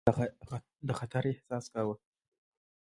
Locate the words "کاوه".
1.73-1.95